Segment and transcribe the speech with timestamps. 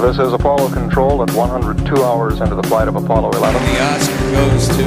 [0.00, 3.60] This is Apollo Control at 102 hours into the flight of Apollo 11.
[3.62, 4.84] The Oscar goes to.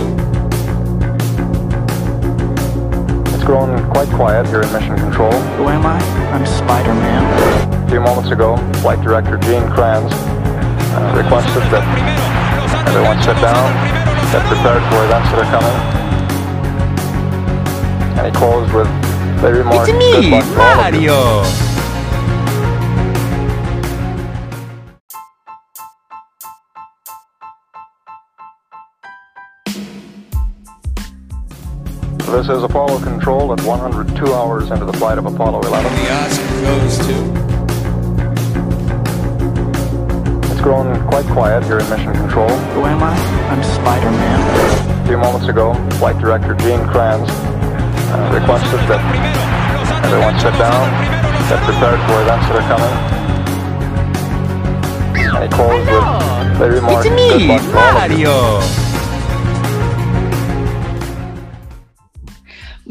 [3.35, 5.31] It's grown quite quiet here in Mission Control.
[5.59, 5.99] Who am I?
[6.31, 7.83] I'm Spider-Man.
[7.85, 11.83] A few moments ago, Flight Director Gene Kranz uh, requested that
[12.87, 13.67] everyone sit down,
[14.31, 15.77] get prepared for events that are coming.
[18.17, 18.87] And he closed with
[19.41, 21.70] the remark, It's me, luck all of you." Mario.
[32.31, 35.93] This is Apollo Control at 102 hours into the flight of Apollo 11.
[35.93, 37.13] The Oscar goes to.
[40.51, 42.47] It's grown quite quiet here in Mission Control.
[42.47, 43.13] Who am I?
[43.51, 45.03] I'm Spider-Man.
[45.03, 49.01] A few moments ago, Flight Director Gene Kranz uh, requested that
[50.05, 50.89] everyone sit down,
[51.51, 52.93] get prepared for events that are coming.
[55.35, 58.80] And he closed with the remark, It's "Good me, luck to all of you." Mario.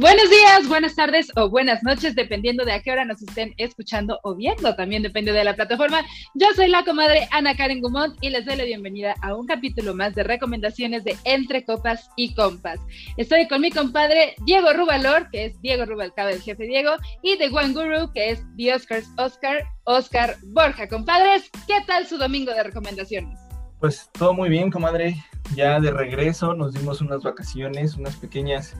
[0.00, 4.18] Buenos días, buenas tardes o buenas noches, dependiendo de a qué hora nos estén escuchando
[4.22, 6.00] o viendo, también depende de la plataforma.
[6.32, 9.94] Yo soy la comadre Ana Karen Gumont y les doy la bienvenida a un capítulo
[9.94, 12.80] más de recomendaciones de Entre Copas y Compas.
[13.18, 17.48] Estoy con mi compadre Diego Rubalor, que es Diego Rubalcaba, el jefe Diego, y de
[17.48, 20.88] One Guru, que es The Oscars Oscar, Oscar Borja.
[20.88, 23.38] Compadres, ¿qué tal su domingo de recomendaciones?
[23.80, 25.16] Pues todo muy bien, comadre.
[25.54, 28.74] Ya de regreso nos dimos unas vacaciones, unas pequeñas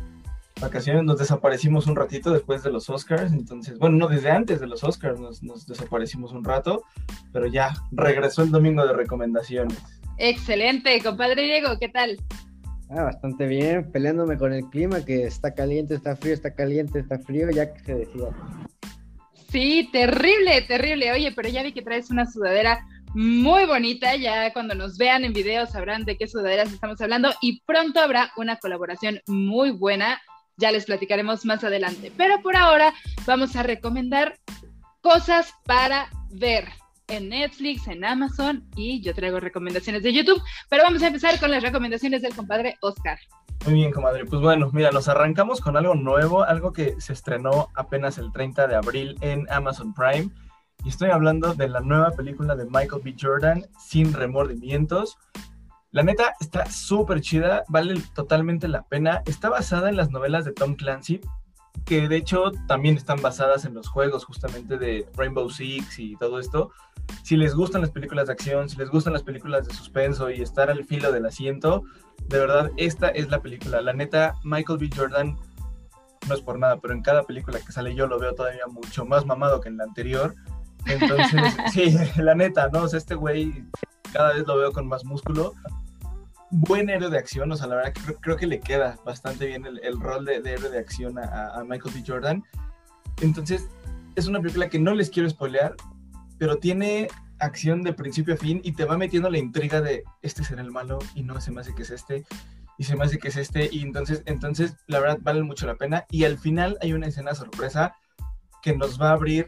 [0.61, 1.05] vacaciones.
[1.05, 3.33] Nos desaparecimos un ratito después de los Oscars.
[3.33, 6.85] Entonces, bueno, no desde antes de los Oscars nos, nos desaparecimos un rato,
[7.33, 9.79] pero ya regresó el domingo de recomendaciones.
[10.19, 12.19] Excelente, compadre Diego, ¿qué tal?
[12.91, 17.19] Ah, bastante bien, peleándome con el clima, que está caliente, está frío, está caliente, está
[17.21, 18.31] frío, ya que se decida.
[19.51, 21.13] Sí, terrible, terrible.
[21.13, 24.17] Oye, pero ya vi que traes una sudadera muy bonita.
[24.17, 28.31] Ya cuando nos vean en video sabrán de qué sudaderas estamos hablando y pronto habrá
[28.37, 30.21] una colaboración muy buena.
[30.61, 32.13] Ya les platicaremos más adelante.
[32.17, 32.93] Pero por ahora
[33.27, 34.39] vamos a recomendar
[35.01, 36.69] cosas para ver
[37.09, 40.41] en Netflix, en Amazon y yo traigo recomendaciones de YouTube.
[40.69, 43.19] Pero vamos a empezar con las recomendaciones del compadre Oscar.
[43.65, 44.25] Muy bien, comadre.
[44.27, 48.67] Pues bueno, mira, nos arrancamos con algo nuevo, algo que se estrenó apenas el 30
[48.67, 50.31] de abril en Amazon Prime.
[50.85, 53.15] Y estoy hablando de la nueva película de Michael B.
[53.21, 55.19] Jordan, Sin Remordimientos.
[55.93, 59.23] La neta está súper chida, vale totalmente la pena.
[59.27, 61.21] Está basada en las novelas de Tom Clancy,
[61.85, 66.39] que de hecho también están basadas en los juegos justamente de Rainbow Six y todo
[66.39, 66.71] esto.
[67.25, 70.41] Si les gustan las películas de acción, si les gustan las películas de suspenso y
[70.41, 71.83] estar al filo del asiento,
[72.29, 73.81] de verdad, esta es la película.
[73.81, 74.91] La neta, Michael B.
[74.95, 75.37] Jordan,
[76.29, 79.05] no es por nada, pero en cada película que sale yo lo veo todavía mucho
[79.05, 80.37] más mamado que en la anterior.
[80.87, 82.83] Entonces, sí, la neta, ¿no?
[82.83, 83.65] O sea, este güey
[84.13, 85.55] cada vez lo veo con más músculo.
[86.51, 89.47] Buen héroe de acción, o sea, la verdad que creo, creo que le queda bastante
[89.47, 92.03] bien el, el rol de, de, héroe de acción a, a, Michael B.
[92.05, 92.43] Jordan.
[93.21, 93.69] Entonces,
[94.17, 95.77] es una película que no les quiero spoilear,
[96.39, 97.09] pero tiene
[97.41, 100.71] acción de principio a fin y te va metiendo la intriga de este será el
[100.71, 102.25] malo y no se me hace que es este
[102.79, 105.75] y se me hace que es este y entonces entonces la verdad vale mucho la
[105.75, 107.95] pena y al final hay una escena sorpresa
[108.63, 109.47] que nos va a abrir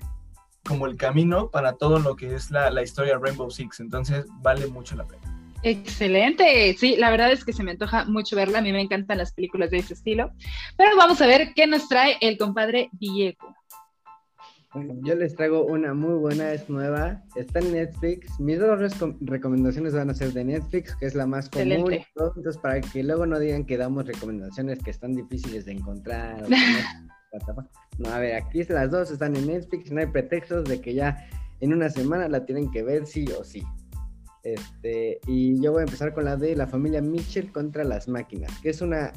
[0.65, 4.67] como el camino para todo lo que es la, la historia Rainbow Six entonces vale
[4.67, 5.33] mucho la pena
[5.65, 9.19] Excelente, sí, la verdad es que se me antoja mucho verla, a mí me encantan
[9.19, 10.33] las películas de ese estilo,
[10.77, 13.55] pero vamos a ver qué nos trae el compadre Diego.
[14.75, 18.41] Bueno, yo les traigo una muy buena, es nueva, está en Netflix.
[18.41, 21.73] Mis dos recomendaciones van a ser de Netflix, que es la más común.
[21.73, 22.06] Excelente.
[22.17, 26.49] Entonces, para que luego no digan que damos recomendaciones que están difíciles de encontrar.
[26.49, 26.56] no,
[27.98, 31.28] no, a ver, aquí las dos están en Netflix, no hay pretextos de que ya
[31.60, 33.62] en una semana la tienen que ver sí o sí.
[34.43, 38.50] Este, y yo voy a empezar con la de la familia Mitchell contra las máquinas,
[38.60, 39.12] que es una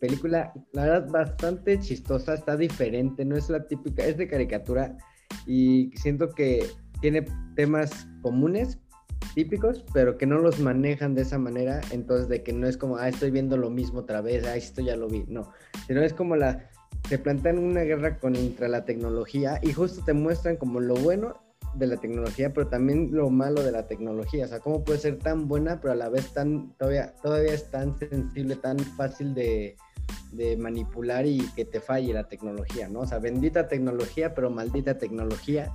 [0.00, 4.96] película, la verdad, bastante chistosa, está diferente, no es la típica, es de caricatura
[5.46, 6.66] y siento que
[7.00, 8.78] tiene temas comunes,
[9.34, 12.96] típicos, pero que no los manejan de esa manera, entonces de que no es como,
[12.96, 15.52] ah, estoy viendo lo mismo otra vez, ah, esto ya lo vi, no,
[15.86, 16.70] sino es como la,
[17.08, 21.34] te plantean una guerra contra la tecnología y justo te muestran como lo bueno
[21.74, 25.18] de la tecnología, pero también lo malo de la tecnología, o sea, cómo puede ser
[25.18, 29.76] tan buena, pero a la vez tan, todavía, todavía es tan sensible, tan fácil de,
[30.32, 33.00] de manipular y que te falle la tecnología, ¿no?
[33.00, 35.72] O sea, bendita tecnología, pero maldita tecnología.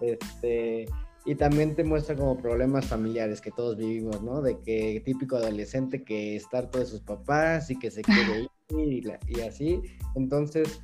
[0.00, 0.86] Este,
[1.24, 4.42] y también te muestra como problemas familiares que todos vivimos, ¿no?
[4.42, 8.92] De que típico adolescente que está harto de sus papás y que se quiere ir
[8.92, 9.80] y, la, y así.
[10.16, 10.80] Entonces,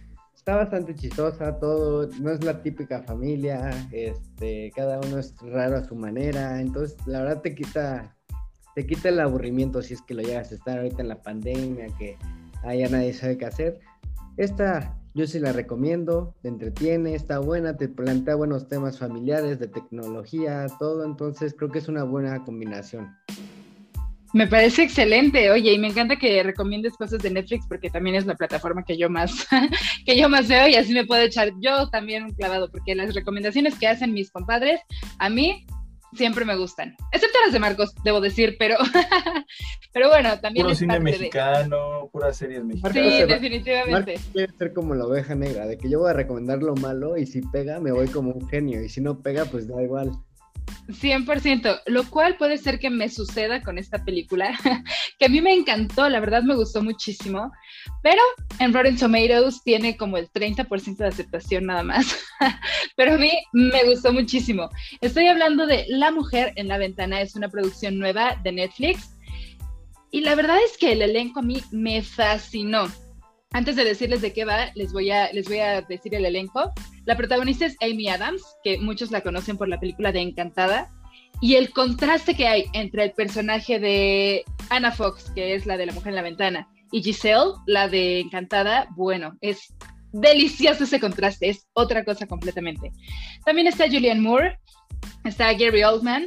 [0.48, 5.84] está bastante chistosa, todo, no es la típica familia, este, cada uno es raro a
[5.84, 8.16] su manera, entonces la verdad te quita,
[8.74, 11.88] te quita el aburrimiento si es que lo llegas a estar ahorita en la pandemia,
[11.98, 12.16] que
[12.62, 13.80] ya nadie sabe qué hacer.
[14.36, 19.66] Esta yo sí la recomiendo, te entretiene, está buena, te plantea buenos temas familiares, de
[19.66, 23.16] tecnología, todo, entonces creo que es una buena combinación.
[24.32, 28.26] Me parece excelente, oye, y me encanta que recomiendes cosas de Netflix porque también es
[28.26, 29.48] la plataforma que yo más,
[30.06, 33.12] que yo más veo y así me puedo echar yo también un clavado, porque las
[33.12, 34.80] recomendaciones que hacen mis compadres,
[35.18, 35.66] a mí
[36.14, 38.76] siempre me gustan, excepto las de Marcos, debo decir, pero,
[39.92, 42.94] pero bueno, también Puro es cine parte de- mexicano, puras series mexicanas.
[42.94, 44.14] Sí, definitivamente.
[44.14, 47.16] Marco quiere ser como la oveja negra, de que yo voy a recomendar lo malo
[47.16, 50.12] y si pega me voy como un genio y si no pega pues da igual.
[50.88, 54.58] 100%, lo cual puede ser que me suceda con esta película,
[55.18, 57.52] que a mí me encantó, la verdad me gustó muchísimo,
[58.02, 58.20] pero
[58.58, 62.16] en Rotten Tomatoes tiene como el 30% de aceptación nada más,
[62.96, 64.70] pero a mí me gustó muchísimo.
[65.00, 69.10] Estoy hablando de La Mujer en la Ventana, es una producción nueva de Netflix
[70.10, 72.88] y la verdad es que el elenco a mí me fascinó.
[73.52, 76.72] Antes de decirles de qué va, les voy a, les voy a decir el elenco.
[77.06, 80.90] La protagonista es Amy Adams, que muchos la conocen por la película de Encantada,
[81.40, 85.86] y el contraste que hay entre el personaje de Anna Fox, que es la de
[85.86, 89.74] la mujer en la ventana, y Giselle, la de Encantada, bueno, es
[90.12, 92.92] delicioso ese contraste, es otra cosa completamente.
[93.46, 94.58] También está Julianne Moore,
[95.24, 96.26] está Gary Oldman,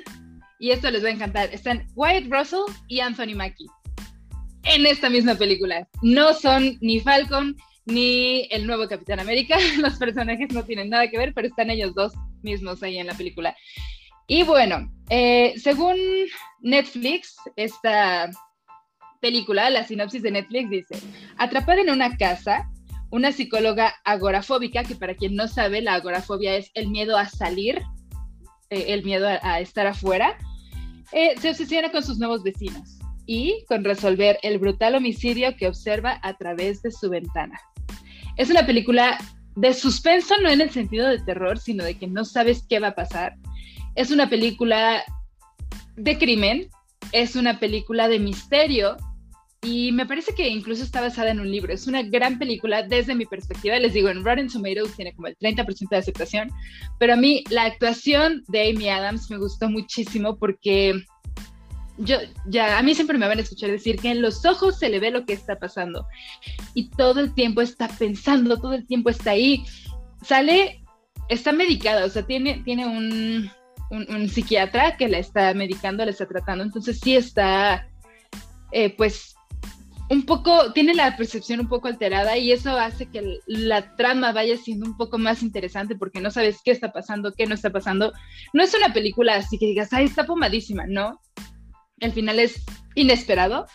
[0.59, 3.67] y esto les va a encantar, están Wyatt Russell y Anthony Mackie
[4.63, 5.87] en esta misma película.
[6.01, 7.55] No son ni Falcon
[7.85, 9.57] ni el nuevo Capitán América.
[9.77, 13.15] Los personajes no tienen nada que ver, pero están ellos dos mismos ahí en la
[13.15, 13.55] película.
[14.27, 15.97] Y bueno, eh, según
[16.61, 18.29] Netflix, esta
[19.19, 20.95] película, la sinopsis de Netflix dice,
[21.37, 22.69] atrapada en una casa,
[23.09, 27.81] una psicóloga agorafóbica, que para quien no sabe, la agorafobia es el miedo a salir,
[28.69, 30.37] eh, el miedo a, estar afuera,
[31.11, 33.00] eh, se obsesiona con sus nuevos vecinos
[33.33, 37.57] y con resolver el brutal homicidio que observa a través de su ventana.
[38.35, 39.17] Es una película
[39.55, 42.89] de suspenso, no en el sentido de terror, sino de que no sabes qué va
[42.89, 43.35] a pasar.
[43.95, 45.01] Es una película
[45.95, 46.67] de crimen,
[47.13, 48.97] es una película de misterio
[49.61, 51.71] y me parece que incluso está basada en un libro.
[51.71, 53.79] Es una gran película desde mi perspectiva.
[53.79, 56.51] Les digo, en Rotten Tomatoes tiene como el 30% de aceptación,
[56.99, 61.01] pero a mí la actuación de Amy Adams me gustó muchísimo porque
[62.03, 64.89] yo ya a mí siempre me van a escuchar decir que en los ojos se
[64.89, 66.07] le ve lo que está pasando
[66.73, 69.63] y todo el tiempo está pensando, todo el tiempo está ahí.
[70.23, 70.83] Sale,
[71.29, 73.49] está medicada, o sea, tiene, tiene un,
[73.89, 77.87] un, psiquiatra que la está medicando, la está tratando, entonces sí está,
[78.71, 79.35] eh, pues,
[80.09, 84.57] un poco, tiene la percepción un poco alterada y eso hace que la trama vaya
[84.57, 88.11] siendo un poco más interesante porque no sabes qué está pasando, qué no está pasando.
[88.53, 91.21] No es una película así que digas, ay, está pomadísima, no
[92.01, 92.61] el final es
[92.95, 93.65] inesperado.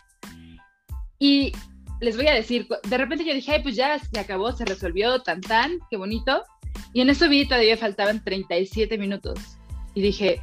[1.18, 1.52] Y
[2.00, 5.22] les voy a decir, de repente yo dije, ay, pues ya se acabó, se resolvió,
[5.22, 6.42] tan tan, qué bonito.
[6.92, 9.38] Y en eso vi todavía faltaban 37 minutos.
[9.94, 10.42] Y dije,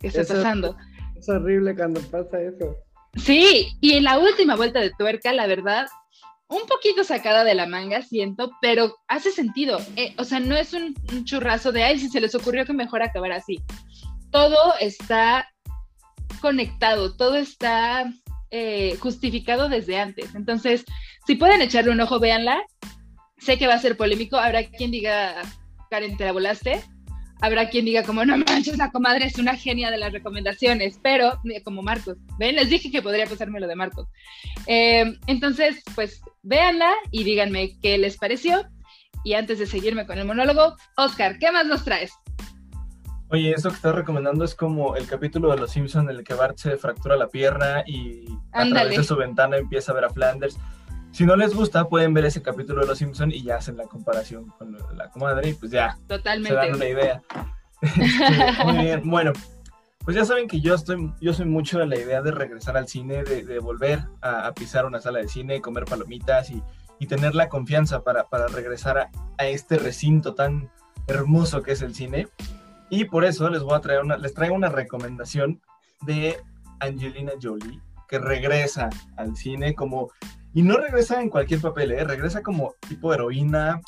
[0.00, 0.76] ¿qué está Eso- pasando?
[1.18, 2.76] Es horrible cuando pasa eso.
[3.16, 5.86] Sí, y en la última vuelta de tuerca, la verdad,
[6.48, 9.78] un poquito sacada de la manga, siento, pero hace sentido.
[9.96, 12.72] Eh, o sea, no es un, un churrazo de, ay, si se les ocurrió que
[12.72, 13.62] mejor acabar así.
[14.30, 15.46] Todo está
[16.44, 18.12] conectado, todo está
[18.50, 20.34] eh, justificado desde antes.
[20.34, 20.84] Entonces,
[21.26, 22.62] si pueden echarle un ojo, véanla.
[23.38, 24.36] Sé que va a ser polémico.
[24.36, 25.36] Habrá quien diga,
[25.88, 26.82] Karen, te la volaste.
[27.40, 31.40] Habrá quien diga como, no manches, la comadre es una genia de las recomendaciones, pero
[31.50, 34.06] eh, como Marcos, ven, les dije que podría pasarme lo de Marcos.
[34.66, 38.66] Eh, entonces, pues véanla y díganme qué les pareció.
[39.24, 42.12] Y antes de seguirme con el monólogo, Oscar, ¿qué más nos traes?
[43.34, 46.34] Oye, esto que estás recomendando es como el capítulo de Los Simpson en el que
[46.34, 50.10] Bart se fractura la pierna y a través de su ventana empieza a ver a
[50.10, 50.56] Flanders.
[51.10, 53.86] Si no les gusta, pueden ver ese capítulo de Los Simpson y ya hacen la
[53.86, 56.74] comparación con la comadre y pues ya se dan Totalmente.
[56.74, 57.22] una idea.
[57.82, 59.32] Este, muy bien, bueno,
[60.04, 62.86] pues ya saben que yo estoy, yo soy mucho de la idea de regresar al
[62.86, 66.62] cine, de, de volver a, a pisar una sala de cine, comer palomitas y,
[67.00, 70.70] y tener la confianza para, para regresar a, a este recinto tan
[71.08, 72.28] hermoso que es el cine.
[72.94, 75.60] Y por eso les voy a traer una, les traigo una recomendación
[76.02, 76.36] de
[76.78, 80.12] Angelina Jolie, que regresa al cine como,
[80.52, 82.04] y no regresa en cualquier papel, ¿eh?
[82.04, 83.80] regresa como tipo heroína,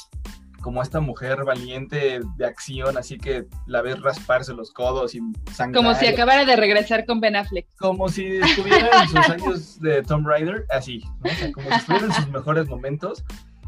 [0.61, 5.21] como esta mujer valiente de acción, así que la ves rasparse los codos y
[5.53, 5.85] sangrar.
[5.85, 7.69] Como si acabara de regresar con Ben Affleck.
[7.79, 11.31] Como si estuviera en sus años de Tomb Raider, así, ¿no?
[11.31, 13.25] O sea, como si estuviera en sus mejores momentos.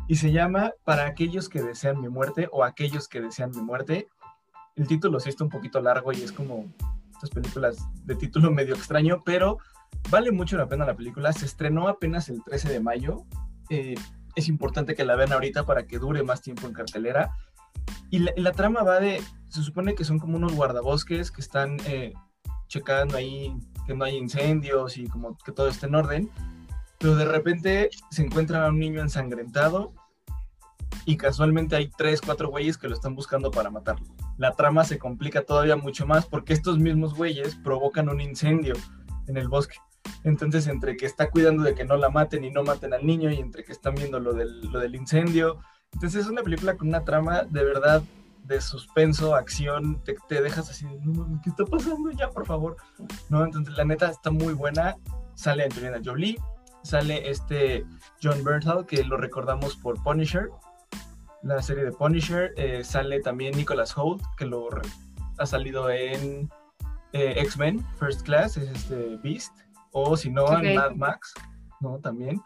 [0.08, 4.08] y se llama Para aquellos que desean mi muerte o aquellos que desean mi muerte.
[4.78, 6.64] El título sí está un poquito largo y es como
[7.10, 9.58] estas películas de título medio extraño, pero
[10.08, 11.32] vale mucho la pena la película.
[11.32, 13.24] Se estrenó apenas el 13 de mayo.
[13.70, 13.96] Eh,
[14.36, 17.32] es importante que la vean ahorita para que dure más tiempo en cartelera.
[18.10, 22.14] Y la, trama va de, se supone que son como unos guardabosques que están eh,
[22.68, 23.54] checando ahí
[23.86, 26.30] que no hay incendios y como que todo esté en orden,
[26.98, 29.92] pero de repente se encuentran a un niño ensangrentado
[31.08, 34.04] y casualmente hay tres, cuatro güeyes que lo están buscando para matarlo.
[34.36, 38.74] La trama se complica todavía mucho más porque estos mismos güeyes provocan un incendio
[39.26, 39.76] en el bosque.
[40.24, 43.30] Entonces, entre que está cuidando de que no la maten y no maten al niño,
[43.30, 45.60] y entre que están viendo lo del, lo del incendio.
[45.94, 48.02] Entonces, es una película con una trama de verdad
[48.44, 50.84] de suspenso, acción, te, te dejas así,
[51.42, 52.76] ¿qué está pasando ya, por favor?
[53.30, 54.96] No, entonces la neta está muy buena.
[55.36, 56.36] Sale Angelina Jolie,
[56.82, 57.86] sale este
[58.22, 60.50] John Bernthal, que lo recordamos por Punisher,
[61.42, 62.52] la serie de Punisher.
[62.56, 64.68] Eh, sale también Nicholas Holt, que lo
[65.38, 66.50] ha salido en
[67.12, 69.52] eh, X-Men First Class, es este Beast,
[69.92, 70.70] o si no, okay.
[70.70, 71.32] en Mad Max,
[71.80, 71.98] ¿no?
[71.98, 72.40] También.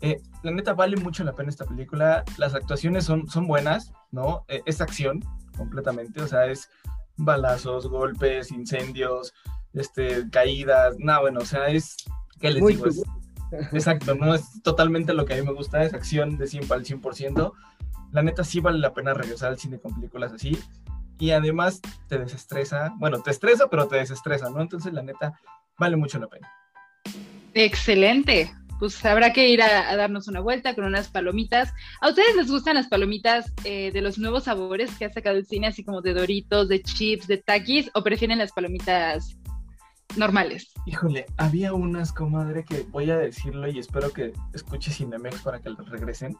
[0.00, 2.24] Eh, la neta vale mucho la pena esta película.
[2.36, 4.44] Las actuaciones son, son buenas, ¿no?
[4.48, 5.20] Eh, es acción
[5.56, 6.70] completamente, o sea, es
[7.16, 9.34] balazos, golpes, incendios,
[9.72, 11.96] este, caídas, nada, bueno, o sea, es,
[12.40, 12.86] ¿qué les Muy digo?
[12.86, 13.02] Es,
[13.72, 16.84] exacto, no es totalmente lo que a mí me gusta, es acción de 100 al
[16.84, 17.52] 100%.
[18.12, 20.58] La neta sí vale la pena regresar al cine con películas así.
[21.18, 24.60] Y además te desestresa, bueno, te estresa, pero te desestresa, ¿no?
[24.60, 25.38] Entonces, la neta,
[25.76, 26.48] vale mucho la pena.
[27.54, 31.72] Excelente pues habrá que ir a, a, darnos una vuelta con unas palomitas.
[32.00, 35.46] ¿A ustedes les gustan las palomitas eh, de los nuevos sabores que ha sacado el
[35.46, 39.36] cine, así como de Doritos, de chips, de takis, o prefieren las palomitas
[40.16, 40.72] normales?
[40.86, 45.70] Híjole, había unas, comadre, que voy a decirlo y espero que escuche Cinemex para que
[45.70, 46.36] las regresen.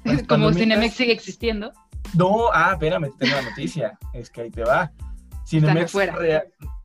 [0.04, 0.52] Las como.
[0.52, 1.72] Cinemex sigue existiendo.
[2.14, 3.98] No, ah, espérame, tengo la noticia.
[4.12, 4.92] es que ahí te va.
[5.46, 5.94] Cinemex,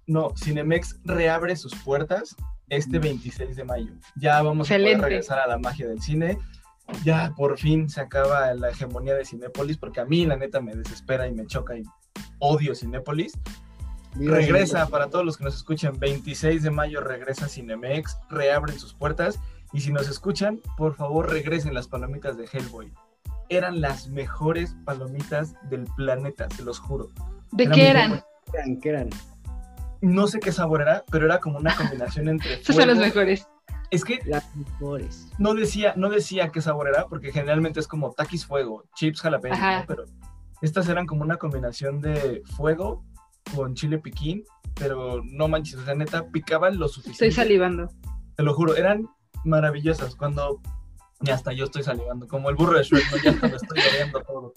[0.07, 2.35] no, Cinemex reabre sus puertas
[2.69, 3.93] este 26 de mayo.
[4.15, 4.95] Ya vamos Excelente.
[4.95, 6.37] a poder regresar a la magia del cine.
[7.03, 10.75] Ya por fin se acaba la hegemonía de Cinépolis, porque a mí la neta me
[10.75, 11.83] desespera y me choca y
[12.39, 13.33] odio Cinépolis.
[14.15, 19.39] Regresa, para todos los que nos escuchan, 26 de mayo regresa Cinemex, reabren sus puertas
[19.73, 22.93] y si nos escuchan, por favor regresen las palomitas de Hellboy.
[23.49, 27.11] Eran las mejores palomitas del planeta, se los juro.
[27.51, 28.23] ¿De qué eran?
[28.81, 29.09] ¿Qué eran?
[30.01, 32.53] no sé qué sabor era, pero era como una combinación entre.
[32.61, 33.47] Estos son los mejores.
[33.91, 35.31] Es que las mejores.
[35.39, 39.59] No decía, no decía qué sabor era, porque generalmente es como taquis fuego, chips jalapeños,
[39.59, 39.83] ¿no?
[39.87, 40.05] pero
[40.61, 43.03] estas eran como una combinación de fuego
[43.55, 47.27] con chile piquín, pero no manches, o sea, neta, picaban lo suficiente.
[47.27, 47.89] Estoy salivando.
[48.35, 49.07] Te lo juro, eran
[49.43, 50.15] maravillosas.
[50.15, 50.61] Cuando
[51.21, 53.17] ya hasta yo estoy salivando, como el burro de Shrek, ¿no?
[53.23, 54.53] ya hasta me estoy bebiendo todo.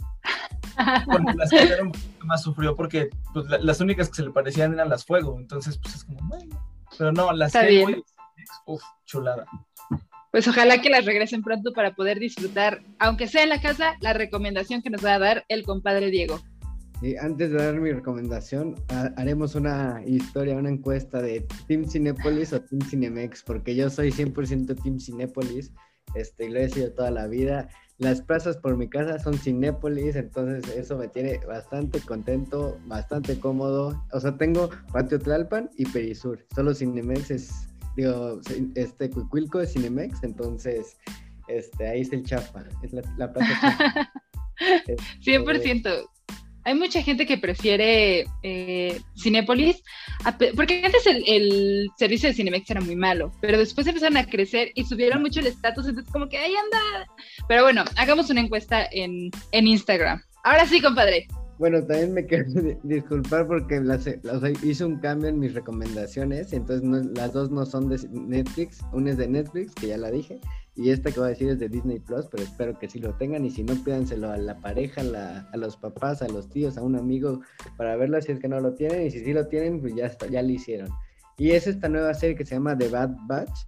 [1.06, 4.30] Bueno, las que un poquito más sufrió porque pues, la, las únicas que se le
[4.30, 6.56] parecían eran las fuego, entonces pues es como, bueno,
[6.96, 8.02] pero no, las Está que bien.
[8.66, 9.44] uf, chulada.
[10.30, 14.12] Pues ojalá que las regresen pronto para poder disfrutar, aunque sea en la casa, la
[14.12, 16.40] recomendación que nos va a dar el compadre Diego.
[17.00, 18.74] Y antes de dar mi recomendación,
[19.16, 24.82] haremos una historia, una encuesta de Team Cinepolis o Team Cinemex, porque yo soy 100%
[24.82, 25.72] Team Cinepolis,
[26.14, 27.68] este, y lo he sido toda la vida.
[27.98, 34.00] Las plazas por mi casa son Cinépolis, entonces eso me tiene bastante contento, bastante cómodo.
[34.12, 36.44] O sea, tengo Patio Tlalpan y Perisur.
[36.54, 38.40] Solo Cinemex es, digo,
[38.76, 40.96] este Cuicuilco es Cinemex, entonces
[41.48, 44.12] este, ahí es el chapa, es la, la plaza
[44.86, 46.08] este, 100%
[46.68, 49.82] hay mucha gente que prefiere eh, Cinépolis,
[50.54, 54.84] porque antes el, servicio de Cinemex era muy malo, pero después empezaron a crecer y
[54.84, 57.06] subieron mucho el estatus, entonces como que ahí anda.
[57.48, 60.22] Pero bueno, hagamos una encuesta en, en Instagram.
[60.44, 61.26] Ahora sí, compadre.
[61.58, 62.44] Bueno, también me quiero
[62.84, 64.06] disculpar porque las,
[64.62, 69.16] hice un cambio en mis recomendaciones, entonces las dos no son de Netflix, una es
[69.16, 70.40] de Netflix, que ya la dije,
[70.76, 73.12] y esta que voy a decir es de Disney Plus, pero espero que sí lo
[73.14, 76.82] tengan y si no, pídanselo a la pareja, a, los papás, a los tíos, a
[76.82, 77.40] un amigo
[77.76, 80.06] para verlo si es que no lo tienen y si sí lo tienen, pues ya,
[80.06, 80.88] está, ya lo hicieron.
[81.36, 83.66] Y es esta nueva serie que se llama The Bad Batch,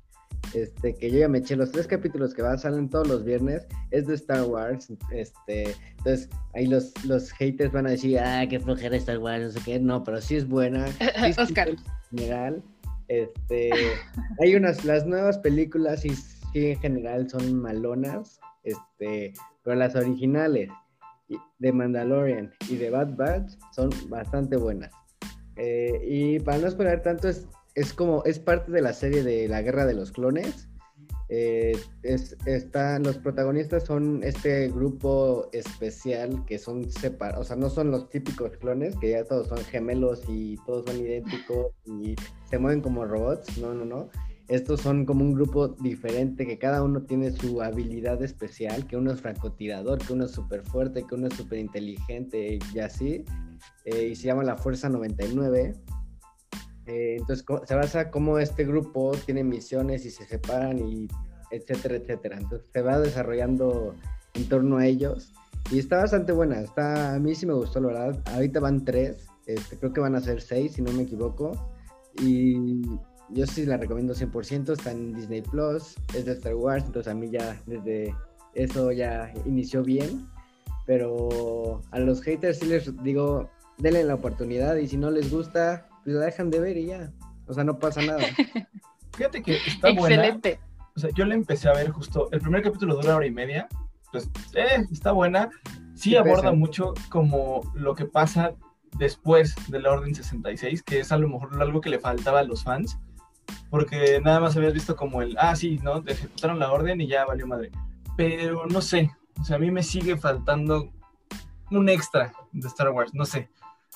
[0.54, 3.66] este, que yo ya me eché los tres capítulos que van, salen todos los viernes,
[3.90, 8.58] es de Star Wars, este, entonces ahí los, los haters van a decir, ah, qué
[8.60, 10.86] flojera Star Wars, no sé qué, no, pero sí es buena.
[11.34, 11.68] Sí Oscar.
[11.68, 11.78] En
[12.10, 12.62] general,
[13.08, 13.70] este,
[14.40, 16.12] hay unas, las nuevas películas sí
[16.54, 19.32] en general son malonas, este,
[19.62, 20.70] pero las originales
[21.58, 24.90] de Mandalorian y de Bad Batch son bastante buenas.
[25.56, 27.46] Eh, y para no esperar tanto, es,
[27.80, 30.68] es como, es parte de la serie de la Guerra de los Clones.
[31.30, 31.72] Eh,
[32.02, 37.92] es, está, los protagonistas son este grupo especial que son separados, o sea, no son
[37.92, 42.16] los típicos clones, que ya todos son gemelos y todos son idénticos y
[42.50, 43.58] se mueven como robots.
[43.58, 44.10] No, no, no.
[44.48, 49.12] Estos son como un grupo diferente, que cada uno tiene su habilidad especial, que uno
[49.12, 53.24] es francotirador, que uno es súper fuerte, que uno es súper inteligente y así.
[53.84, 55.76] Eh, y se llama la Fuerza 99.
[56.86, 61.08] Eh, entonces se basa cómo este grupo tiene misiones y se separan y
[61.50, 62.38] etcétera, etcétera.
[62.38, 63.94] Entonces se va desarrollando
[64.34, 65.32] en torno a ellos.
[65.70, 66.60] Y está bastante buena.
[66.60, 68.22] Está, a mí sí me gustó, la verdad.
[68.34, 69.26] Ahorita van tres.
[69.46, 71.52] Este, creo que van a ser seis, si no me equivoco.
[72.22, 72.82] Y
[73.30, 74.72] yo sí la recomiendo 100%.
[74.72, 75.96] Está en Disney Plus.
[76.14, 76.84] Es de Star Wars.
[76.86, 78.14] Entonces a mí ya desde
[78.54, 80.26] eso ya inició bien.
[80.86, 84.76] Pero a los haters sí les digo, denle la oportunidad.
[84.76, 87.12] Y si no les gusta, pues la dejan de ver y ya.
[87.46, 88.20] O sea, no pasa nada.
[89.16, 90.16] Fíjate que está buena.
[90.16, 90.60] Excelente.
[90.96, 92.28] O sea, yo la empecé a ver justo.
[92.32, 93.68] El primer capítulo dura hora y media.
[94.12, 95.50] Pues, eh, está buena.
[95.94, 96.52] Sí Sí aborda pesa.
[96.52, 98.54] mucho como lo que pasa
[98.98, 102.44] después de la Orden 66, que es a lo mejor algo que le faltaba a
[102.44, 102.98] los fans.
[103.68, 106.02] Porque nada más habías visto como el, ah, sí, ¿no?
[106.02, 107.70] Te ejecutaron la orden y ya valió madre.
[108.16, 109.10] Pero no sé.
[109.40, 110.90] O sea, a mí me sigue faltando
[111.70, 113.14] un extra de Star Wars.
[113.14, 113.48] No sé.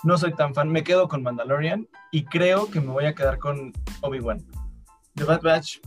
[0.04, 0.68] No soy tan fan.
[0.68, 4.44] Me quedo con Mandalorian y creo que me voy a quedar con Obi-Wan.
[5.14, 5.78] The Bad Batch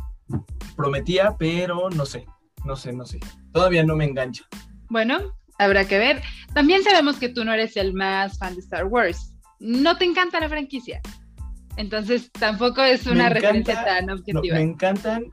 [0.75, 2.25] prometía, pero no sé,
[2.65, 3.19] no sé, no sé.
[3.51, 4.43] Todavía no me engancha.
[4.89, 5.19] Bueno,
[5.59, 6.21] habrá que ver.
[6.53, 9.35] También sabemos que tú no eres el más fan de Star Wars.
[9.59, 11.01] No te encanta la franquicia.
[11.77, 14.55] Entonces tampoco es una encanta- referencia tan No, objetiva.
[14.55, 15.25] me encantan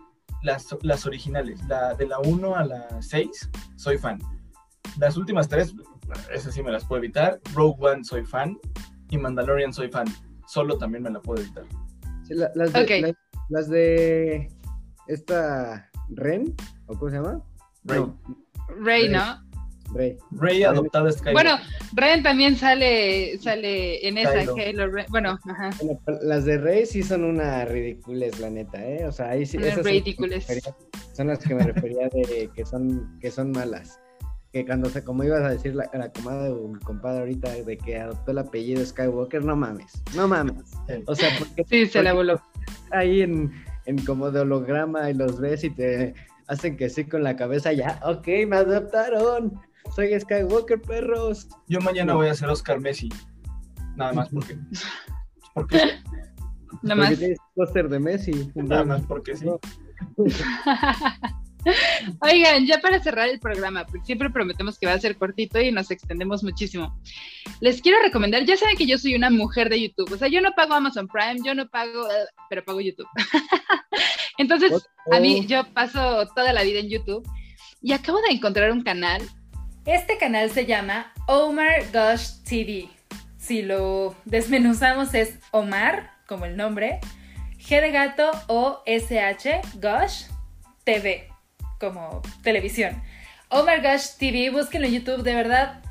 [0.43, 1.61] las, las originales.
[1.69, 4.19] La, de la 1 a la 6, soy fan.
[4.99, 5.75] Las últimas tres,
[6.33, 7.41] esas sí me las puedo evitar.
[7.55, 8.59] Rogue One, soy fan.
[9.11, 10.07] Y Mandalorian, soy fan.
[10.47, 11.65] Solo también me la puedo evitar.
[12.27, 12.91] Sí, la- las, de, Ok.
[13.03, 13.15] las,
[13.51, 14.49] las de
[15.09, 16.55] esta Ren,
[16.87, 17.43] ¿o cómo se llama?
[17.85, 18.19] Rey, No,
[18.81, 19.45] Rey, ¿no?
[19.93, 20.17] Rey.
[20.33, 21.33] Rey adoptada Skywalker.
[21.35, 21.59] Bueno,
[21.93, 24.55] Ren también sale, sale en esa, Kylo.
[24.55, 25.07] Kylo Ren.
[25.11, 25.71] Bueno, ajá.
[26.23, 29.07] Las de Rey sí son una ridiculez, la neta, ¿eh?
[29.07, 29.59] O sea, ahí sí.
[29.59, 30.49] Esas son las que me ridiculez.
[30.49, 30.77] refería-
[31.13, 34.01] Son las que me refería de que son, que son malas.
[34.55, 37.77] Que cuando se, como ibas a decir la, la comadre de un compadre ahorita de
[37.77, 40.73] que adoptó el apellido Skywalker, no mames, no mames.
[41.07, 42.41] O sea, porque Sí, se la voló.
[42.93, 43.53] ahí en,
[43.87, 46.15] en como de holograma y los ves y te
[46.47, 49.61] hacen que sí con la cabeza, ya, ok, me adoptaron.
[49.95, 51.49] Soy Skywalker, perros.
[51.69, 53.09] Yo mañana voy a ser Oscar Messi.
[53.97, 54.57] Nada más porque.
[55.53, 55.99] Porque sí, Nada
[56.81, 57.19] Porque más.
[57.19, 58.53] tienes póster de Messi.
[58.55, 59.47] nada más porque sí.
[62.21, 65.73] Oigan, ya para cerrar el programa, porque siempre prometemos que va a ser cortito y
[65.73, 66.99] nos extendemos muchísimo.
[67.61, 70.41] Les quiero recomendar, ya saben que yo soy una mujer de YouTube, o sea, yo
[70.41, 73.09] no pago Amazon Prime, yo no pago, eh, pero pago YouTube.
[74.39, 77.27] Entonces, a mí yo paso toda la vida en YouTube
[77.81, 79.23] y acabo de encontrar un canal.
[79.85, 82.89] Este canal se llama Omar Gosh TV.
[83.37, 87.01] Si lo desmenuzamos es Omar, como el nombre,
[87.59, 90.25] G de gato o SH Gosh
[90.85, 91.29] TV,
[91.85, 93.03] como televisión.
[93.49, 95.83] Omar Gosh TV, búsquenlo en YouTube, de verdad.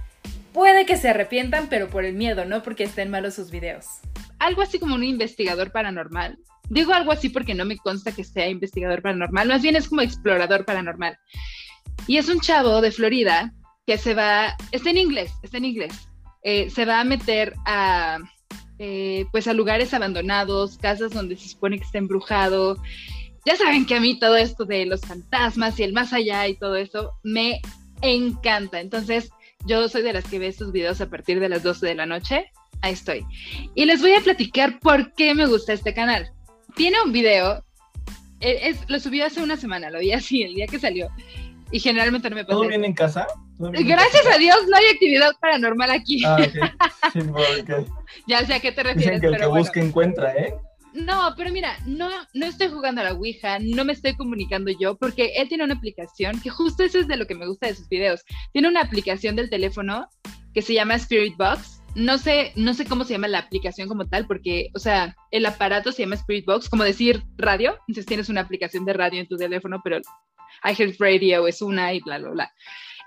[0.54, 3.86] Puede que se arrepientan, pero por el miedo, no porque estén malos sus videos.
[4.40, 6.38] Algo así como un investigador paranormal.
[6.70, 10.02] Digo algo así porque no me consta que sea investigador paranormal, más bien es como
[10.02, 11.18] explorador paranormal.
[12.08, 13.54] Y es un chavo de Florida
[13.86, 15.94] que se va, está en inglés, está en inglés,
[16.44, 18.18] eh, se va a meter a,
[18.80, 22.78] eh, pues a lugares abandonados, casas donde se supone que está embrujado.
[23.46, 26.56] Ya saben que a mí todo esto de los fantasmas y el más allá y
[26.56, 27.62] todo eso me
[28.02, 28.80] encanta.
[28.80, 29.30] Entonces,
[29.66, 32.06] yo soy de las que ve estos videos a partir de las 12 de la
[32.06, 32.52] noche.
[32.82, 33.26] Ahí estoy.
[33.76, 36.32] Y les voy a platicar por qué me gusta este canal.
[36.76, 37.64] Tiene un video,
[38.40, 41.10] eh, es, lo subió hace una semana, lo vi así el día que salió.
[41.72, 42.58] Y generalmente no me pasa.
[42.58, 43.26] ¿Todo bien en casa?
[43.58, 44.36] ¿Todo bien en Gracias casa?
[44.36, 46.24] a Dios no hay actividad paranormal aquí.
[46.26, 47.12] Ah, ok.
[47.14, 47.86] Sí, porque
[48.28, 49.64] Ya sé a qué te refieres, Dicen que el pero que bueno.
[49.64, 50.54] busca encuentra, ¿eh?
[50.94, 54.96] No, pero mira, no, no estoy jugando a la Ouija, no me estoy comunicando yo,
[54.96, 57.76] porque él tiene una aplicación, que justo eso es de lo que me gusta de
[57.76, 58.22] sus videos.
[58.52, 60.08] Tiene una aplicación del teléfono
[60.54, 61.82] que se llama Spirit Box.
[61.96, 65.46] No sé, no sé cómo se llama la aplicación como tal, porque, o sea, el
[65.46, 67.76] aparato se llama Spirit Box, como decir radio.
[67.88, 70.00] Entonces tienes una aplicación de radio en tu teléfono, pero
[70.64, 72.54] iHeartRadio es una y bla, bla, bla.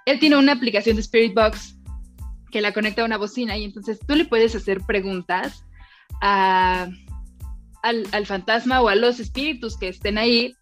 [0.06, 1.78] Él tiene una aplicación de Spirit Box
[2.50, 5.64] que la conecta a una bocina y entonces tú le puedes hacer preguntas
[6.22, 6.88] a,
[7.82, 10.54] al, al fantasma o a los espíritus que estén ahí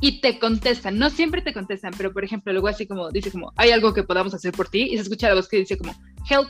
[0.00, 0.98] y te contestan.
[0.98, 4.02] No siempre te contestan, pero por ejemplo, luego así como dice como, hay algo que
[4.02, 5.94] podamos hacer por ti y se escucha la voz que dice como,
[6.28, 6.48] help,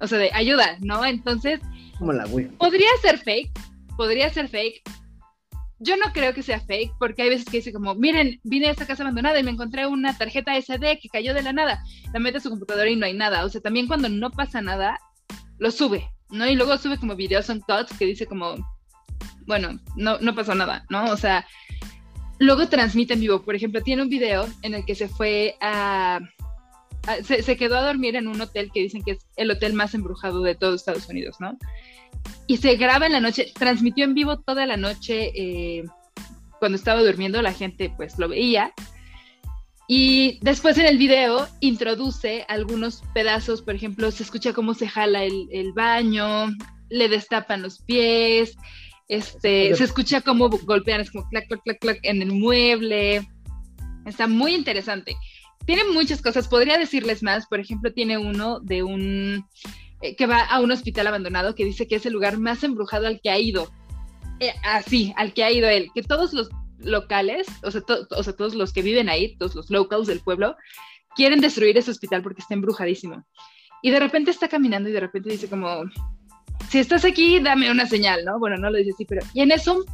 [0.00, 1.04] o sea, de ayuda, ¿no?
[1.04, 1.60] Entonces,
[1.98, 2.48] Como la Wii.
[2.58, 3.50] podría ser fake,
[3.96, 4.82] podría ser fake,
[5.78, 8.70] yo no creo que sea fake, porque hay veces que dice como, miren, vine a
[8.70, 11.82] esta casa abandonada y me encontré una tarjeta SD que cayó de la nada.
[12.12, 13.44] La mete a su computadora y no hay nada.
[13.44, 15.00] O sea, también cuando no pasa nada,
[15.58, 16.48] lo sube, ¿no?
[16.48, 18.54] Y luego sube como videos on thoughts que dice como,
[19.46, 21.04] bueno, no, no pasó nada, ¿no?
[21.10, 21.46] O sea,
[22.38, 23.42] luego transmite en vivo.
[23.42, 26.20] Por ejemplo, tiene un video en el que se fue a...
[27.24, 30.42] se, quedó a dormir en un hotel que dicen que es el hotel más embrujado
[30.42, 31.56] de todo Estados Unidos, ¿no?
[32.46, 35.84] Y se graba en la noche, transmitió en vivo toda la noche eh,
[36.58, 38.72] cuando estaba durmiendo, la gente pues lo veía.
[39.88, 45.24] Y después en el video introduce algunos pedazos, por ejemplo, se escucha cómo se jala
[45.24, 46.46] el baño,
[46.92, 48.56] le destapan los pies,
[49.08, 53.28] este, se escucha cómo golpean, es como clac, clac, clac, clac en el mueble.
[54.06, 55.16] Está muy interesante.
[55.66, 59.46] Tiene muchas cosas, podría decirles más, por ejemplo, tiene uno de un
[60.02, 63.06] eh, que va a un hospital abandonado que dice que es el lugar más embrujado
[63.06, 63.70] al que ha ido.
[64.40, 68.72] Eh, así, al que ha ido él, que todos los locales, o sea, todos los
[68.72, 70.56] que viven ahí, todos los locals del pueblo,
[71.14, 73.24] quieren destruir ese hospital porque está embrujadísimo.
[73.82, 75.84] Y de repente está caminando y de repente dice como,
[76.72, 78.38] si estás aquí, dame una señal, ¿no?
[78.38, 79.20] Bueno, no lo dice así, pero...
[79.34, 79.84] Y en eso,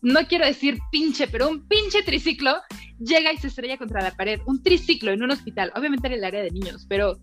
[0.00, 2.54] no quiero decir pinche, pero un pinche triciclo
[3.00, 4.40] llega y se estrella contra la pared.
[4.46, 7.18] Un triciclo en un hospital, obviamente en el área de niños, pero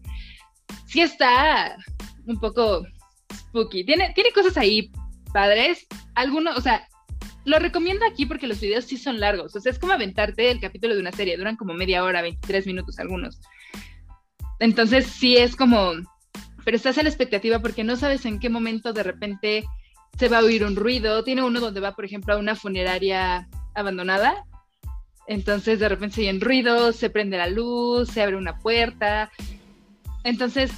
[0.87, 1.77] sí está
[2.25, 2.85] un poco
[3.33, 3.85] spooky.
[3.85, 4.91] Tiene, tiene cosas ahí
[5.31, 5.87] padres.
[6.13, 6.85] Algunos, o sea,
[7.45, 9.55] lo recomiendo aquí porque los videos sí son largos.
[9.55, 11.37] O sea, es como aventarte el capítulo de una serie.
[11.37, 13.39] Duran como media hora, 23 minutos algunos.
[14.59, 15.93] Entonces sí es como...
[16.67, 19.63] Pero estás a la expectativa porque no sabes en qué momento de repente
[20.19, 21.23] se va a oír un ruido.
[21.23, 24.43] Tiene uno donde va, por ejemplo, a una funeraria abandonada.
[25.27, 29.31] Entonces de repente se oyen ruidos, se prende la luz, se abre una puerta.
[30.25, 30.73] Entonces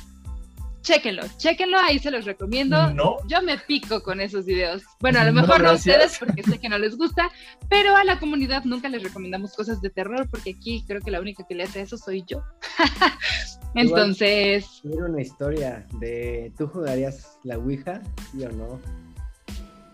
[0.81, 2.93] chéquenlo, chéquenlo, ahí se los recomiendo.
[2.93, 3.17] No.
[3.27, 4.83] Yo me pico con esos videos.
[4.99, 7.29] Bueno, a lo mejor no, a ustedes porque sé que no les gusta,
[7.69, 11.19] pero a la comunidad nunca les recomendamos cosas de terror porque aquí creo que la
[11.19, 12.43] única que le hace eso soy yo.
[13.75, 14.81] Entonces...
[14.83, 18.79] Igual, una historia de, ¿tú jugarías la Ouija, sí o no?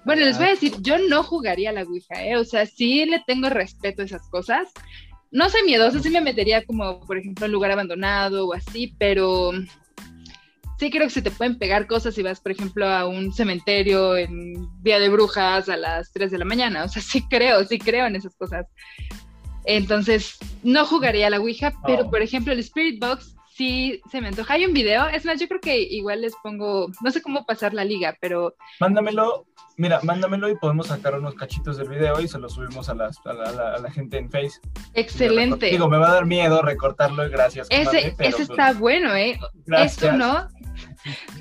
[0.06, 2.38] Bueno, les voy a decir, yo no jugaría la Ouija, ¿eh?
[2.38, 4.70] O sea, sí le tengo respeto a esas cosas.
[5.32, 9.52] No soy miedosa, sí me metería como, por ejemplo, en lugar abandonado o así, pero
[10.80, 14.18] sí creo que se te pueden pegar cosas si vas, por ejemplo, a un cementerio
[14.18, 16.84] en Día de Brujas a las 3 de la mañana.
[16.84, 18.68] O sea, sí creo, sí creo en esas cosas.
[19.66, 24.28] Entonces, no jugaría a la Ouija, pero por ejemplo, el Spirit Box sí se me
[24.28, 24.54] antoja.
[24.54, 27.74] Hay un video, es más, yo creo que igual les pongo, no sé cómo pasar
[27.74, 28.56] la liga, pero...
[28.80, 32.96] Mándamelo, mira, mándamelo y podemos sacar unos cachitos del video y se los subimos a,
[32.96, 34.60] las, a, la, a la, gente en Face.
[34.94, 35.68] Excelente.
[35.68, 37.68] Digo, me va a dar miedo recortarlo gracias.
[37.70, 39.40] Ese, pero, ese está pues, bueno, ¿eh?
[39.66, 40.04] Gracias.
[40.04, 40.48] Esto no.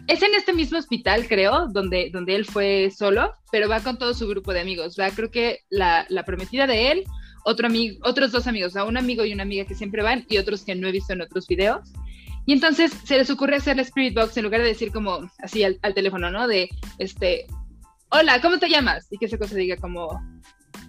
[0.07, 4.14] Es en este mismo hospital, creo, donde, donde él fue solo, pero va con todo
[4.14, 4.96] su grupo de amigos.
[4.98, 7.05] Va, creo que la, la prometida de él,
[7.44, 10.38] otro amigo, otros dos amigos, sea, un amigo y una amiga que siempre van y
[10.38, 11.92] otros que no he visto en otros videos.
[12.46, 15.64] Y entonces se les ocurre hacer la Spirit Box en lugar de decir como así
[15.64, 16.46] al, al, teléfono, ¿no?
[16.46, 17.46] De, este,
[18.11, 19.07] hola, ¿cómo te llamas?
[19.11, 20.20] Y que esa cosa diga como,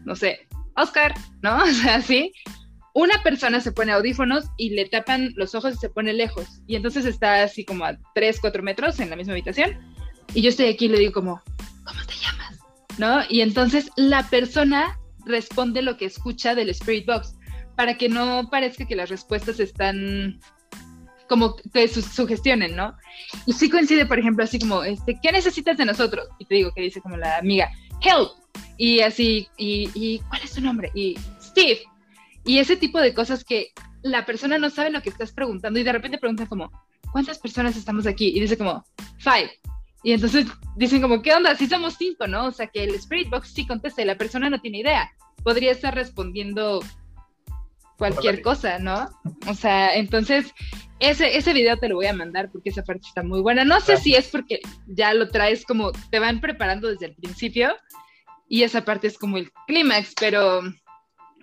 [0.04, 1.58] no sé, Oscar, ¿no?
[1.64, 2.34] O sea, así.
[2.96, 6.62] Una persona se pone audífonos y le tapan los ojos y se pone lejos.
[6.66, 9.78] Y entonces está así como a 3, 4 metros en la misma habitación.
[10.34, 11.42] Y yo estoy aquí y le digo como,
[11.84, 12.58] ¿cómo te llamas?
[12.98, 13.20] ¿No?
[13.28, 17.36] Y entonces la persona responde lo que escucha del Spirit Box
[17.76, 20.40] para que no parezca que las respuestas están
[21.28, 22.96] como te su sugestionen, ¿no?
[23.46, 26.30] Y sí coincide, por ejemplo, así como, este, ¿qué necesitas de nosotros?
[26.40, 27.70] Y te digo que dice como la amiga,
[28.02, 28.30] help.
[28.78, 30.92] Y así, y, y ¿cuál es tu nombre?
[30.96, 31.82] Y Steve.
[32.46, 33.72] Y ese tipo de cosas que
[34.04, 36.72] la persona no sabe lo que estás preguntando y de repente preguntan como,
[37.12, 38.28] ¿cuántas personas estamos aquí?
[38.36, 38.86] Y dice como,
[39.18, 39.52] five.
[40.04, 41.56] Y entonces dicen como, ¿qué onda?
[41.56, 42.46] Sí somos cinco, ¿no?
[42.46, 45.12] O sea, que el Spirit Box sí contesta y la persona no tiene idea.
[45.44, 46.82] Podría estar respondiendo
[47.98, 49.10] cualquier cosa, ¿no?
[49.48, 50.54] O sea, entonces
[51.00, 53.66] ese, ese video te lo voy a mandar porque esa parte está muy buena.
[53.66, 57.76] No sé si es porque ya lo traes como, te van preparando desde el principio
[58.48, 60.62] y esa parte es como el clímax, pero,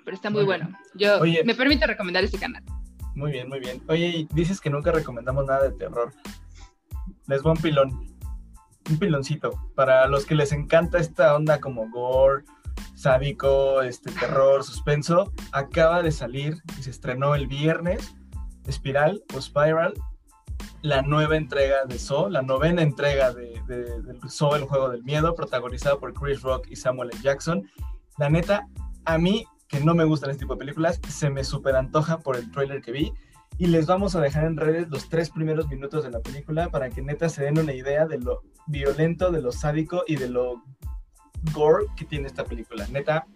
[0.04, 0.70] pero está muy, muy bueno.
[0.94, 2.62] Yo Oye, me permito recomendar este canal.
[3.14, 3.82] Muy bien, muy bien.
[3.88, 6.12] Oye, dices que nunca recomendamos nada de terror.
[7.26, 8.06] Les voy un pilón.
[8.90, 9.50] Un piloncito.
[9.74, 12.44] Para los que les encanta esta onda como gore,
[12.94, 18.14] sádico, este, terror, suspenso, acaba de salir y se estrenó el viernes
[18.66, 19.94] Espiral o Spiral,
[20.82, 25.02] la nueva entrega de Saw, la novena entrega de, de, de Saw, el juego del
[25.02, 27.22] miedo, protagonizada por Chris Rock y Samuel L.
[27.22, 27.68] Jackson.
[28.18, 28.68] La neta,
[29.04, 32.36] a mí, que no me gustan este tipo de películas, se me super antoja por
[32.36, 33.12] el trailer que vi.
[33.58, 36.90] Y les vamos a dejar en redes los tres primeros minutos de la película para
[36.90, 40.62] que neta se den una idea de lo violento, de lo sádico y de lo
[41.54, 42.86] gore que tiene esta película.
[42.88, 43.26] Neta,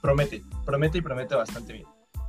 [0.00, 1.86] promete, promete y promete bastante bien.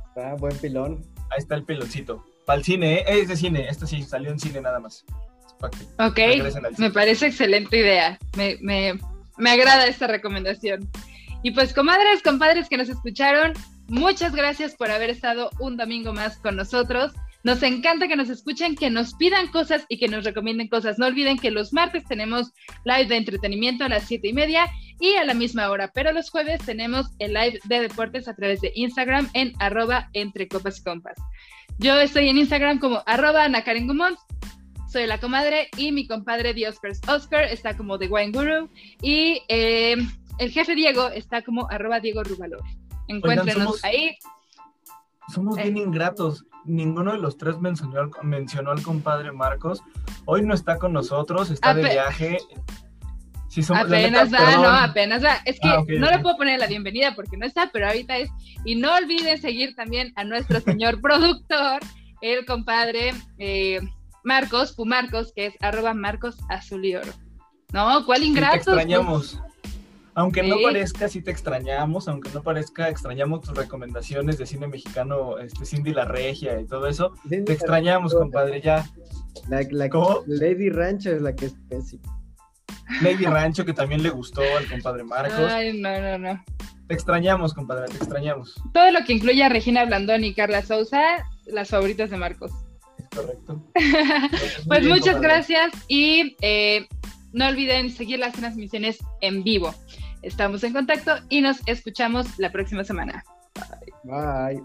[0.08, 1.04] Está buen pilón.
[1.30, 2.24] Ahí está el peloncito.
[2.46, 3.04] Para el cine, ¿eh?
[3.06, 5.04] Es de cine, este sí, salió en cine nada más.
[5.98, 6.18] Ok,
[6.78, 8.18] me parece excelente idea.
[8.36, 8.98] Me, me,
[9.38, 10.90] me agrada esta recomendación.
[11.44, 13.52] Y pues, comadres, compadres que nos escucharon,
[13.86, 17.12] muchas gracias por haber estado un domingo más con nosotros.
[17.42, 20.98] Nos encanta que nos escuchen, que nos pidan cosas y que nos recomienden cosas.
[20.98, 22.50] No olviden que los martes tenemos
[22.86, 26.30] live de entretenimiento a las siete y media y a la misma hora, pero los
[26.30, 30.82] jueves tenemos el live de deportes a través de Instagram en arroba entre copas y
[30.82, 31.16] compas.
[31.76, 33.46] Yo estoy en Instagram como arroba
[34.94, 38.70] soy la comadre y mi compadre The Oscars Oscar está como The Wine Guru
[39.02, 39.96] y eh,
[40.38, 42.62] el jefe Diego está como arroba Diego Rubalor.
[43.08, 44.16] Encuéntrenos somos- ahí.
[45.32, 45.80] Somos bien Eh.
[45.80, 46.44] ingratos.
[46.64, 49.82] Ninguno de los tres mencionó al, mencionó al compadre Marcos.
[50.24, 52.38] Hoy no está con nosotros, está de viaje.
[53.48, 54.62] Sí, somos, Apenas neta, va, perdón.
[54.64, 55.34] no, apenas va.
[55.44, 58.30] Es que Ah, no le puedo poner la bienvenida porque no está, pero ahorita es.
[58.64, 61.80] Y no olviden seguir también a nuestro señor productor,
[62.20, 63.80] el compadre eh,
[64.24, 67.12] Marcos, Pumarcos, que es arroba Marcos Azul y Oro.
[67.72, 68.54] No, ¿cuál Sí, ingrato?
[68.54, 69.38] te extrañamos.
[70.16, 75.38] Aunque no parezca, sí te extrañamos, aunque no parezca, extrañamos tus recomendaciones de cine mexicano,
[75.38, 77.12] este Cindy la Regia y todo eso.
[77.28, 78.88] Te extrañamos, compadre, ya.
[79.48, 80.20] La, la- ¿Cómo?
[80.26, 82.20] Lady Rancho es la que es pésima.
[83.02, 85.50] Lady Rancho, que también le gustó al compadre Marcos.
[85.50, 86.44] Ay, no, no, no.
[86.86, 88.54] Te extrañamos, compadre, te extrañamos.
[88.72, 91.00] Todo lo que incluye a Regina Blandón y Carla Souza,
[91.46, 92.52] las favoritas de Marcos.
[92.98, 93.64] Es correcto.
[94.68, 95.28] Pues bien, muchas compadre.
[95.28, 96.86] gracias y eh,
[97.32, 99.74] no olviden seguir las transmisiones en vivo.
[100.24, 103.22] Estamos en contacto y nos escuchamos la próxima semana.
[104.04, 104.62] Bye.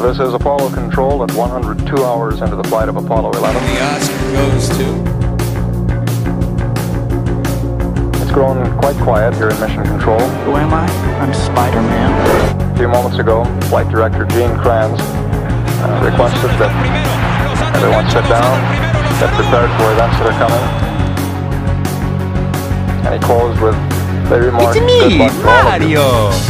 [0.00, 3.62] This is Apollo Control at 102 hours into the flight of Apollo 11.
[3.62, 5.20] The Oscar goes to
[8.22, 10.20] It's grown quite quiet here in Mission Control.
[10.46, 10.86] Who am I?
[11.20, 12.72] I'm Spider-Man.
[12.72, 16.70] A few moments ago, Flight Director Gene Kranz uh, requested that
[17.74, 18.89] everyone sit down,
[19.20, 20.64] get prepared for events that are coming.
[23.04, 23.76] And he closed with
[24.30, 26.49] the remark, It's me, luck all of you." Mario!